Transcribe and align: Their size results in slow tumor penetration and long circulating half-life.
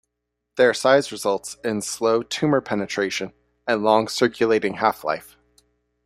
Their 0.57 0.73
size 0.73 1.11
results 1.11 1.57
in 1.63 1.83
slow 1.83 2.23
tumor 2.23 2.59
penetration 2.59 3.33
and 3.67 3.83
long 3.83 4.07
circulating 4.07 4.77
half-life. 4.77 5.37